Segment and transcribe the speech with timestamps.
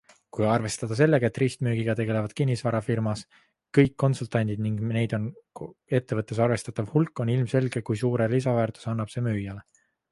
[0.35, 3.21] Kui arvestada sellega, et ristmüügiga tegelevad kinnisvara firmas
[3.79, 5.31] kõik konsultandid ning neid on
[6.01, 9.67] ettevõttes arvestatav hulk, on ilmselge kui suure lisaväärtuse annab see müüjale.